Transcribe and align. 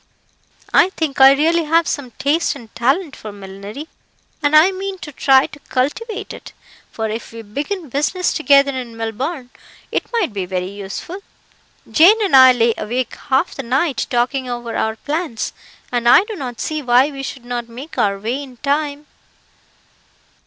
I 0.73 0.89
think 0.89 1.21
I 1.21 1.33
really 1.33 1.65
have 1.65 1.87
some 1.87 2.09
taste 2.17 2.55
and 2.55 2.73
talent 2.73 3.15
for 3.15 3.31
millinery, 3.31 3.87
and 4.41 4.55
I 4.55 4.71
mean 4.71 4.97
to 4.97 5.11
try 5.11 5.45
to 5.45 5.59
cultivate 5.69 6.33
it; 6.33 6.53
for 6.91 7.07
if 7.07 7.31
we 7.31 7.43
begin 7.43 7.87
business 7.87 8.33
together 8.33 8.71
in 8.71 8.97
Melbourne, 8.97 9.51
it 9.91 10.07
may 10.11 10.25
be 10.25 10.47
very 10.47 10.71
useful. 10.71 11.19
Jane 11.87 12.19
and 12.25 12.35
I 12.35 12.51
lay 12.51 12.73
awake 12.79 13.13
half 13.29 13.53
the 13.53 13.61
night, 13.61 14.07
talking 14.09 14.49
over 14.49 14.75
our 14.75 14.95
plans, 14.95 15.53
and 15.91 16.09
I 16.09 16.23
do 16.23 16.35
not 16.35 16.59
see 16.59 16.81
why 16.81 17.11
we 17.11 17.21
should 17.21 17.45
not 17.45 17.69
make 17.69 17.99
our 17.99 18.17
way 18.17 18.41
in 18.41 18.57
time." 18.57 19.05